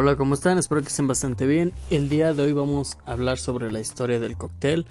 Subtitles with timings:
[0.00, 0.58] Hola, ¿cómo están?
[0.58, 1.72] Espero que estén bastante bien.
[1.90, 4.86] El día de hoy vamos a hablar sobre la historia del cóctel.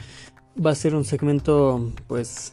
[0.59, 2.51] Va a ser un segmento, pues,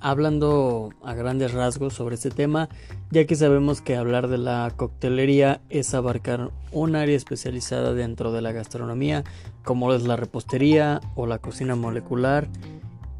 [0.00, 2.68] hablando a grandes rasgos sobre este tema,
[3.12, 8.42] ya que sabemos que hablar de la coctelería es abarcar un área especializada dentro de
[8.42, 9.22] la gastronomía,
[9.62, 12.48] como es la repostería o la cocina molecular,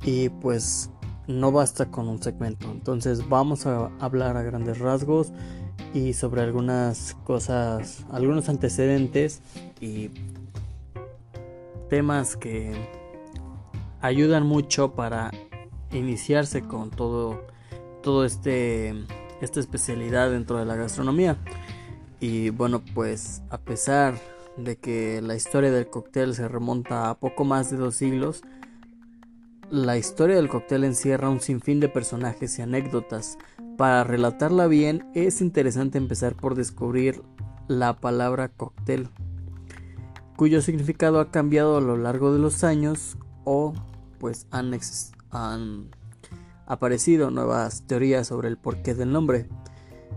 [0.02, 0.91] y pues
[1.28, 2.69] no basta con un segmento.
[2.69, 5.33] Entonces vamos a hablar a grandes rasgos
[5.94, 9.42] y sobre algunas cosas, algunos antecedentes
[9.80, 10.10] y
[11.88, 12.72] temas que
[14.00, 15.30] ayudan mucho para
[15.92, 17.45] iniciarse con todo
[18.02, 18.95] todo este
[19.40, 21.36] esta especialidad dentro de la gastronomía.
[22.20, 24.14] Y bueno, pues a pesar
[24.56, 28.42] de que la historia del cóctel se remonta a poco más de dos siglos,
[29.70, 33.38] la historia del cóctel encierra un sinfín de personajes y anécdotas
[33.76, 37.23] para relatarla bien es interesante empezar por descubrir
[37.68, 39.09] la palabra cóctel,
[40.37, 43.73] cuyo significado ha cambiado a lo largo de los años o
[44.18, 44.73] pues han,
[45.30, 45.90] han
[46.66, 49.48] aparecido nuevas teorías sobre el porqué del nombre.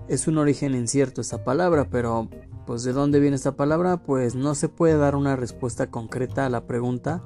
[0.07, 2.29] Es un origen incierto esta palabra, pero
[2.65, 6.49] pues de dónde viene esta palabra, pues no se puede dar una respuesta concreta a
[6.49, 7.23] la pregunta.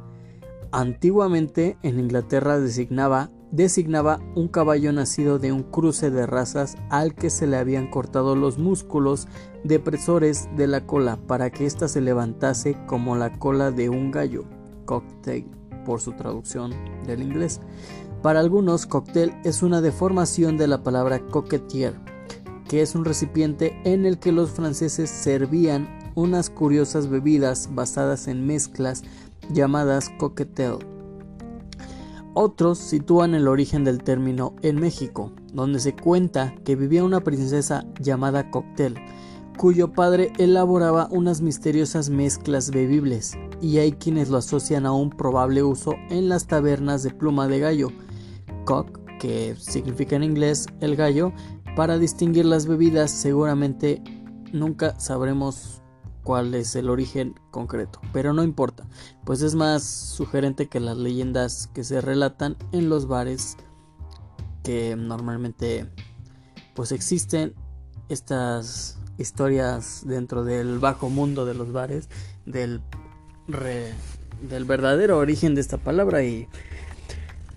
[0.71, 7.29] Antiguamente en Inglaterra designaba designaba un caballo nacido de un cruce de razas al que
[7.29, 9.27] se le habían cortado los músculos
[9.63, 14.45] depresores de la cola para que ésta se levantase como la cola de un gallo,
[14.85, 15.49] cocktail
[15.85, 16.73] por su traducción
[17.07, 17.59] del inglés.
[18.21, 21.95] Para algunos, cocktail es una deformación de la palabra coquetier,
[22.67, 28.45] que es un recipiente en el que los franceses servían unas curiosas bebidas basadas en
[28.45, 29.03] mezclas
[29.51, 30.98] llamadas coquetel
[32.33, 37.85] otros sitúan el origen del término en México, donde se cuenta que vivía una princesa
[37.99, 38.95] llamada Coctel,
[39.57, 45.63] cuyo padre elaboraba unas misteriosas mezclas bebibles, y hay quienes lo asocian a un probable
[45.63, 47.89] uso en las tabernas de pluma de gallo,
[48.65, 51.33] cock, que significa en inglés el gallo,
[51.75, 54.01] para distinguir las bebidas seguramente
[54.53, 55.81] nunca sabremos
[56.23, 58.85] cuál es el origen concreto, pero no importa,
[59.25, 63.57] pues es más sugerente que las leyendas que se relatan en los bares
[64.63, 65.87] que normalmente
[66.75, 67.53] pues existen.
[68.07, 72.09] Estas historias dentro del bajo mundo de los bares
[72.45, 72.81] del
[73.47, 76.47] del verdadero origen de esta palabra y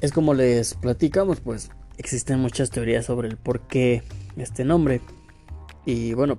[0.01, 4.03] es como les platicamos pues existen muchas teorías sobre el por qué
[4.37, 5.01] este nombre.
[5.87, 6.39] Y bueno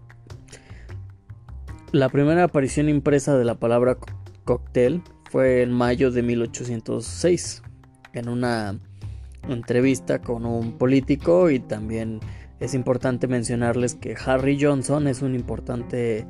[1.93, 3.97] la primera aparición impresa de la palabra
[4.45, 7.61] cóctel fue en mayo de 1806,
[8.13, 8.79] en una
[9.47, 12.19] entrevista con un político y también
[12.59, 16.25] es importante mencionarles que Harry Johnson es un importante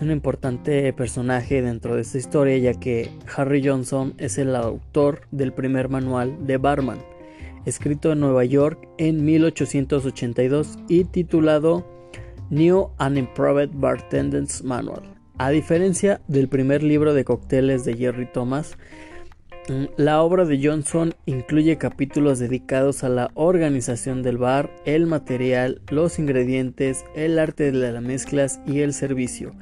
[0.00, 5.52] un importante personaje dentro de esta historia ya que Harry Johnson es el autor del
[5.52, 7.00] primer manual de barman
[7.66, 11.99] escrito en Nueva York en 1882 y titulado
[12.50, 15.02] New and Improved Bartender's Manual.
[15.38, 18.76] A diferencia del primer libro de cócteles de Jerry Thomas,
[19.68, 25.80] mm, la obra de Johnson incluye capítulos dedicados a la organización del bar, el material,
[25.90, 29.52] los ingredientes, el arte de las mezclas y el servicio.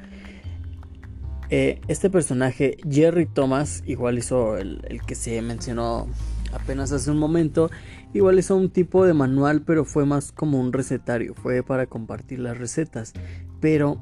[1.50, 6.08] Eh, este personaje, Jerry Thomas, igual hizo el, el que se mencionó
[6.52, 7.70] apenas hace un momento,
[8.14, 12.38] Igual es un tipo de manual, pero fue más como un recetario, fue para compartir
[12.38, 13.12] las recetas.
[13.60, 14.00] Pero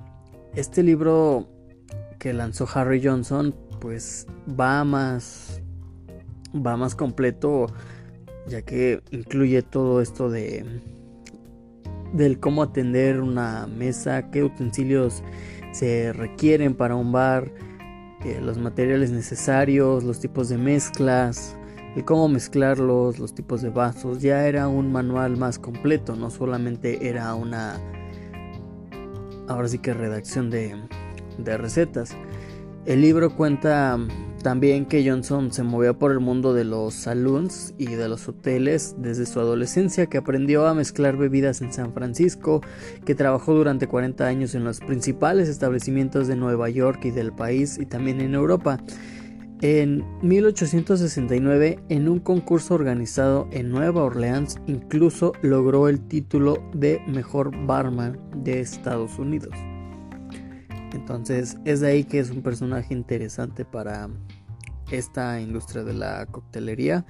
[0.54, 1.48] este libro
[2.20, 5.60] que lanzó Harry Johnson, pues va más
[6.54, 7.66] va más completo,
[8.46, 10.64] ya que incluye todo esto de
[12.12, 15.24] del cómo atender una mesa, qué utensilios
[15.72, 17.50] se requieren para un bar,
[18.24, 21.56] eh, los materiales necesarios, los tipos de mezclas,
[21.96, 27.08] el cómo mezclarlos, los tipos de vasos, ya era un manual más completo, no solamente
[27.08, 27.81] era una,
[29.48, 30.76] ahora sí que redacción de,
[31.38, 32.14] de recetas.
[32.84, 33.98] El libro cuenta
[34.43, 38.94] también que Johnson se movió por el mundo de los saloons y de los hoteles
[38.99, 42.60] desde su adolescencia, que aprendió a mezclar bebidas en San Francisco,
[43.06, 47.78] que trabajó durante 40 años en los principales establecimientos de Nueva York y del país
[47.81, 48.78] y también en Europa.
[49.62, 57.56] En 1869, en un concurso organizado en Nueva Orleans, incluso logró el título de mejor
[57.67, 59.55] barman de Estados Unidos.
[60.93, 64.11] Entonces es de ahí que es un personaje interesante para
[64.91, 67.06] esta industria de la coctelería.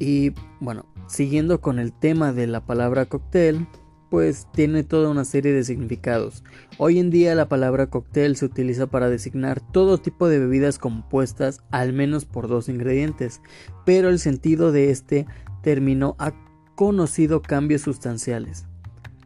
[0.00, 3.66] Y bueno, siguiendo con el tema de la palabra cóctel,
[4.10, 6.44] pues tiene toda una serie de significados.
[6.78, 11.60] Hoy en día la palabra cóctel se utiliza para designar todo tipo de bebidas compuestas
[11.70, 13.40] al menos por dos ingredientes,
[13.84, 15.26] pero el sentido de este
[15.62, 16.34] término ha
[16.74, 18.66] conocido cambios sustanciales.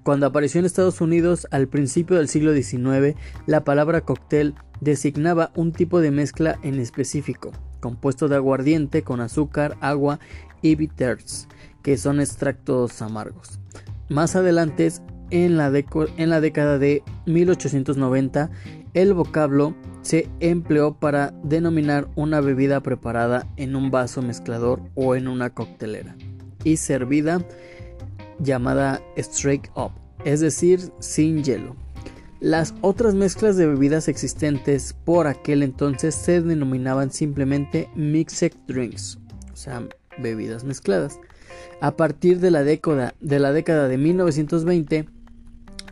[0.03, 3.17] Cuando apareció en Estados Unidos al principio del siglo XIX,
[3.47, 9.77] la palabra cóctel designaba un tipo de mezcla en específico, compuesto de aguardiente con azúcar,
[9.81, 10.19] agua
[10.63, 11.49] y bitters,
[11.83, 13.61] que son extractos amargos.
[14.11, 14.91] Más adelante,
[15.31, 18.51] en la, década de 1890,
[18.93, 25.29] el vocablo se empleó para denominar una bebida preparada en un vaso mezclador o en
[25.29, 26.17] una coctelera
[26.65, 27.41] y servida
[28.41, 29.93] llamada straight up,
[30.25, 31.77] es decir, sin hielo.
[32.41, 39.21] Las otras mezclas de bebidas existentes por aquel entonces se denominaban simplemente mixed drinks,
[39.53, 39.87] o sea,
[40.19, 41.21] bebidas mezcladas.
[41.81, 45.09] A partir de la década de, la década de 1920,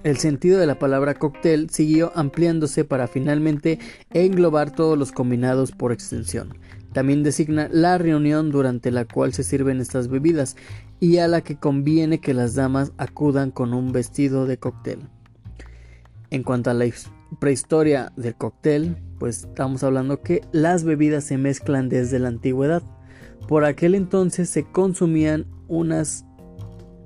[0.05, 3.79] el sentido de la palabra cóctel siguió ampliándose para finalmente
[4.11, 6.57] englobar todos los combinados por extensión.
[6.93, 10.57] También designa la reunión durante la cual se sirven estas bebidas
[11.01, 15.01] y a la que conviene que las damas acudan con un vestido de cóctel.
[16.31, 16.87] En cuanto a la
[17.41, 22.83] prehistoria del cóctel, pues estamos hablando que las bebidas se mezclan desde la antigüedad.
[23.47, 26.25] Por aquel entonces se consumían unas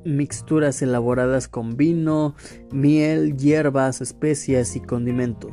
[0.05, 2.34] mixturas elaboradas con vino,
[2.73, 5.52] miel, hierbas, especias y condimentos.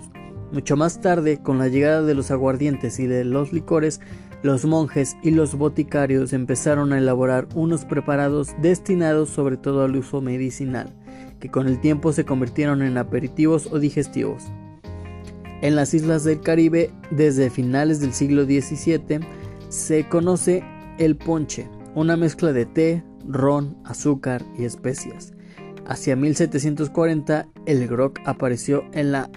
[0.51, 4.01] Mucho más tarde, con la llegada de los aguardientes y de los licores,
[4.41, 10.21] los monjes y los boticarios empezaron a elaborar unos preparados destinados sobre todo al uso
[10.21, 10.95] medicinal
[11.39, 14.43] que con el tiempo se convirtieron en aperitivos o digestivos.
[15.61, 19.19] En las islas del Caribe, desde finales del siglo XVII,
[19.69, 20.63] se conoce
[20.97, 25.33] el ponche, una mezcla de té, ron, azúcar y especias.
[25.85, 29.29] Hacia 1740, el grog apareció en la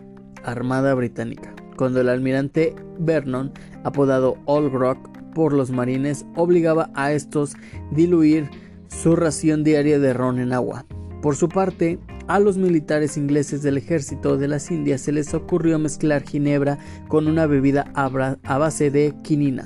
[0.43, 3.53] Armada Británica, cuando el almirante Vernon,
[3.85, 4.99] apodado Old Grog
[5.35, 7.55] por los marines, obligaba a estos
[7.91, 8.51] diluir
[8.89, 10.87] su ración diaria de ron en agua.
[11.21, 15.79] Por su parte, a los militares ingleses del ejército de las Indias se les ocurrió
[15.79, 19.65] mezclar ginebra con una bebida a base de quinina,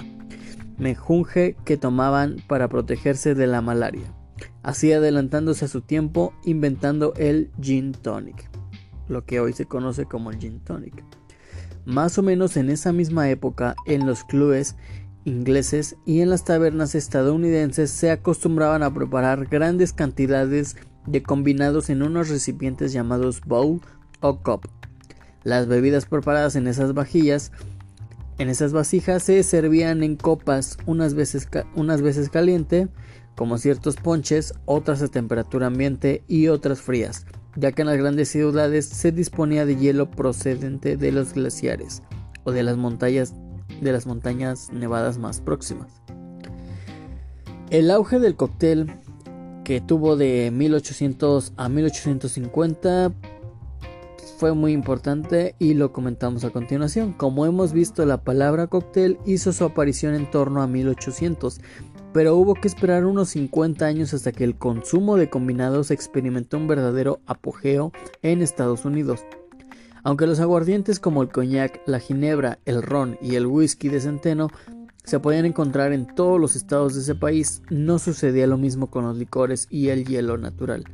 [0.79, 4.13] mejunje que tomaban para protegerse de la malaria,
[4.63, 8.51] así adelantándose a su tiempo inventando el gin tonic,
[9.09, 11.05] lo que hoy se conoce como el gin tonic.
[11.85, 14.77] Más o menos en esa misma época, en los clubes
[15.25, 20.77] ingleses y en las tabernas estadounidenses se acostumbraban a preparar grandes cantidades
[21.07, 23.81] de combinados en unos recipientes llamados bowl
[24.21, 24.69] o cup.
[25.43, 27.53] Las bebidas preparadas en esas vajillas,
[28.39, 32.89] en esas vasijas se servían en copas, unas veces, unas veces caliente,
[33.35, 38.29] como ciertos ponches, otras a temperatura ambiente y otras frías, ya que en las grandes
[38.29, 42.03] ciudades se disponía de hielo procedente de los glaciares
[42.45, 43.35] o de las montañas
[43.81, 46.01] de las montañas nevadas más próximas.
[47.71, 48.93] El auge del cóctel
[49.65, 53.13] que tuvo de 1800 a 1850
[54.37, 57.13] fue muy importante y lo comentamos a continuación.
[57.15, 61.61] Como hemos visto, la palabra cóctel hizo su aparición en torno a 1800,
[62.13, 66.69] pero hubo que esperar unos 50 años hasta que el consumo de combinados experimentó un
[66.69, 69.25] verdadero apogeo en Estados Unidos.
[70.03, 74.51] Aunque los aguardientes como el coñac, la ginebra, el ron y el whisky de centeno
[75.07, 79.05] se podían encontrar en todos los estados de ese país, no sucedía lo mismo con
[79.05, 80.85] los licores y el hielo natural,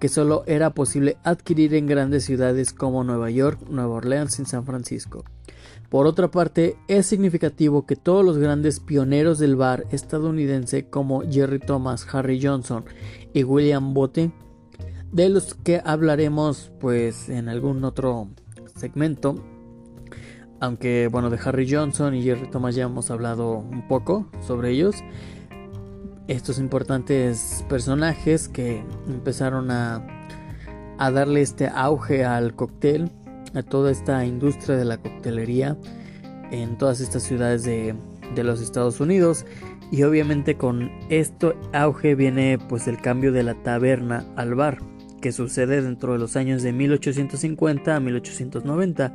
[0.00, 4.66] que solo era posible adquirir en grandes ciudades como Nueva York, Nueva Orleans y San
[4.66, 5.24] Francisco.
[5.88, 11.60] Por otra parte, es significativo que todos los grandes pioneros del bar estadounidense como Jerry
[11.60, 12.84] Thomas, Harry Johnson
[13.32, 14.32] y William Botte,
[15.12, 18.28] de los que hablaremos pues en algún otro
[18.76, 19.44] segmento,
[20.60, 24.96] aunque bueno, de Harry Johnson y Jerry Thomas ya hemos hablado un poco sobre ellos.
[26.28, 30.06] Estos importantes personajes que empezaron a,
[30.98, 33.10] a darle este auge al cóctel,
[33.54, 35.76] a toda esta industria de la coctelería
[36.52, 37.96] en todas estas ciudades de,
[38.34, 39.46] de los Estados Unidos.
[39.90, 44.78] Y obviamente con esto auge viene pues el cambio de la taberna al bar,
[45.20, 49.14] que sucede dentro de los años de 1850 a 1890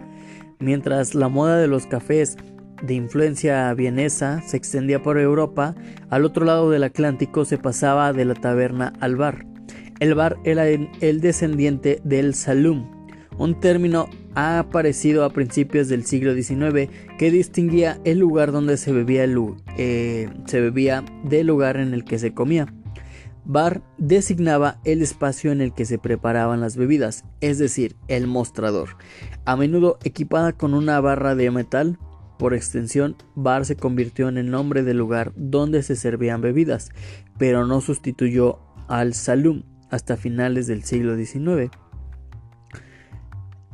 [0.60, 2.38] Mientras la moda de los cafés
[2.82, 5.76] de influencia vienesa se extendía por Europa,
[6.10, 9.46] al otro lado del Atlántico se pasaba de la taberna al bar.
[10.00, 12.90] El bar era el descendiente del saloon,
[13.38, 19.24] un término aparecido a principios del siglo XIX que distinguía el lugar donde se bebía,
[19.24, 19.38] el,
[19.78, 22.68] eh, se bebía del lugar en el que se comía.
[23.46, 28.98] Bar designaba el espacio en el que se preparaban las bebidas, es decir, el mostrador.
[29.46, 32.00] A menudo equipada con una barra de metal,
[32.40, 36.90] por extensión, bar se convirtió en el nombre del lugar donde se servían bebidas,
[37.38, 41.72] pero no sustituyó al saloon hasta finales del siglo XIX.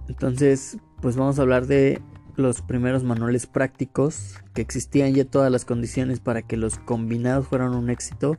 [0.10, 2.02] Entonces, pues vamos a hablar de
[2.36, 7.74] los primeros manuales prácticos que existían ya todas las condiciones para que los combinados fueran
[7.74, 8.38] un éxito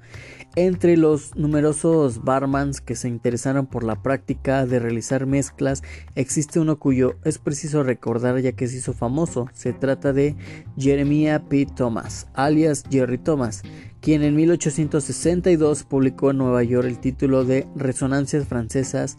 [0.56, 5.82] entre los numerosos barmans que se interesaron por la práctica de realizar mezclas
[6.14, 10.36] existe uno cuyo es preciso recordar ya que se hizo famoso se trata de
[10.76, 11.66] Jeremiah P.
[11.66, 13.62] Thomas alias Jerry Thomas
[14.02, 19.16] quien en 1862 publicó en Nueva York el título de Resonancias francesas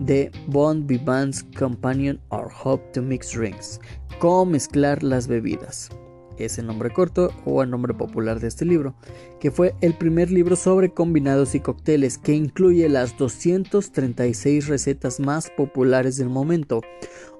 [0.00, 3.80] de Bond Vivant's Companion or Hope to Mix Drinks,
[4.18, 5.90] cómo mezclar las bebidas.
[6.38, 8.94] Es el nombre corto o el nombre popular de este libro,
[9.40, 15.50] que fue el primer libro sobre combinados y cócteles que incluye las 236 recetas más
[15.50, 16.82] populares del momento,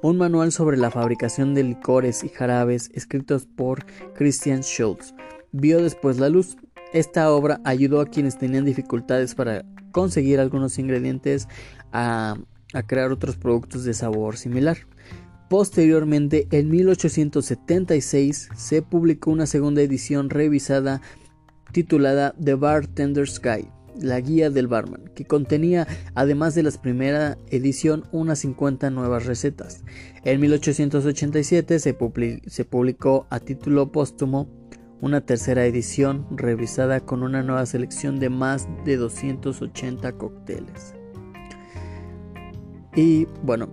[0.02, 3.84] un manual sobre la fabricación de licores y jarabes escritos por
[4.14, 5.14] Christian Schultz.
[5.52, 6.56] Vio después la luz.
[6.92, 11.48] Esta obra ayudó a quienes tenían dificultades para conseguir algunos ingredientes
[11.92, 12.36] a,
[12.86, 14.78] crear otros productos de sabor similar.
[15.48, 21.00] Posteriormente, en 1876, se publicó una segunda edición revisada
[21.72, 28.04] titulada The Bartender's Guide, la guía del barman, que contenía, además de la primera edición,
[28.12, 29.84] unas 50 nuevas recetas.
[30.24, 31.96] En 1887 se,
[32.46, 34.48] se publicó a título póstumo
[35.00, 40.94] una tercera edición revisada con una nueva selección de más de 280 cócteles.
[42.96, 43.68] Y bueno,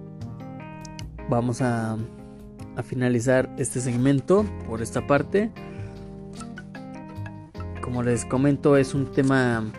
[1.30, 1.98] vamos a,
[2.84, 5.52] finalizar este segmento por esta parte.
[7.82, 9.72] Como les comento, es un tema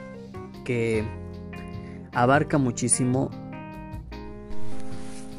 [0.65, 1.05] que
[2.13, 3.31] abarca muchísimo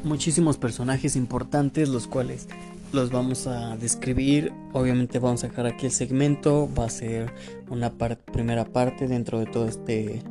[0.04, 2.46] muchísimos personajes importantes los cuales
[2.92, 7.32] los vamos a describir obviamente vamos a dejar aquí el segmento va a ser
[7.70, 10.22] una primera parte dentro de todo este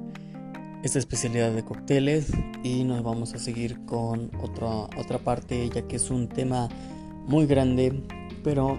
[0.86, 2.28] esta especialidad de cócteles
[2.62, 4.68] y nos vamos a seguir con otra,
[5.02, 6.70] otra parte ya que es un tema
[7.26, 8.04] muy grande
[8.44, 8.78] pero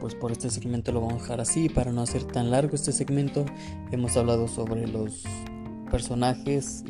[0.00, 2.90] pues por este segmento lo vamos a dejar así para no hacer tan largo este
[2.90, 3.46] segmento.
[3.92, 5.22] Hemos hablado sobre los
[5.92, 6.82] personajes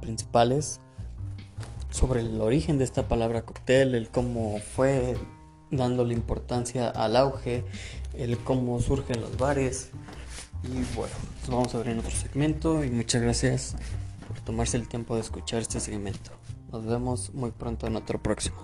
[0.00, 0.80] principales
[1.90, 5.18] sobre el origen de esta palabra cóctel el cómo fue
[5.70, 7.62] dándole importancia al auge
[8.14, 9.90] el cómo surgen los bares
[10.64, 13.76] y bueno, nos vamos a ver en otro segmento y muchas gracias
[14.28, 16.30] por tomarse el tiempo de escuchar este segmento.
[16.70, 18.62] Nos vemos muy pronto en otro próximo.